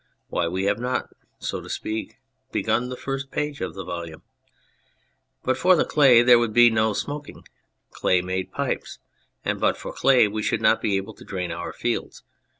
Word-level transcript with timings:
Why, 0.29 0.47
we 0.47 0.63
have 0.63 0.79
not, 0.79 1.11
so 1.37 1.61
to 1.61 1.69
speak, 1.69 2.17
begun 2.51 2.89
the 2.89 2.97
first 2.97 3.29
page 3.29 3.61
of 3.61 3.75
the 3.75 3.83
volume! 3.85 4.23
But 5.43 5.59
for 5.59 5.77
clay 5.85 6.23
there 6.23 6.39
would 6.39 6.53
be 6.53 6.71
no 6.71 6.93
smoking: 6.93 7.47
clay 7.91 8.23
made 8.23 8.51
pipes. 8.51 8.97
And 9.45 9.59
but 9.61 9.77
for 9.77 9.93
clay 9.93 10.27
we 10.27 10.41
should 10.41 10.59
not 10.59 10.81
be 10.81 10.97
able 10.97 11.13
to 11.13 11.23
drain 11.23 11.51
our 11.51 11.71
fields. 11.71 12.23